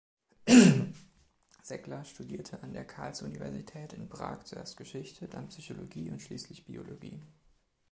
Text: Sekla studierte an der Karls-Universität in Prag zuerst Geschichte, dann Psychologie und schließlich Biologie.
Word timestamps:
Sekla 1.61 2.03
studierte 2.05 2.63
an 2.63 2.73
der 2.73 2.85
Karls-Universität 2.85 3.93
in 3.93 4.09
Prag 4.09 4.41
zuerst 4.45 4.75
Geschichte, 4.75 5.27
dann 5.27 5.49
Psychologie 5.49 6.09
und 6.09 6.23
schließlich 6.23 6.65
Biologie. 6.65 7.21